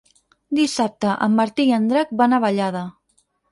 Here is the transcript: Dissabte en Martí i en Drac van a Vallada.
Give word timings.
Dissabte 0.59 1.11
en 1.27 1.35
Martí 1.41 1.67
i 1.69 1.75
en 1.79 1.87
Drac 1.93 2.17
van 2.25 2.35
a 2.39 2.43
Vallada. 2.49 2.85